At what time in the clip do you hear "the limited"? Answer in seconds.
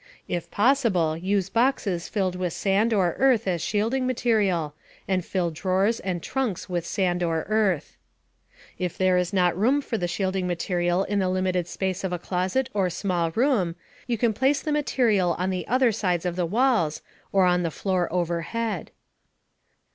11.19-11.67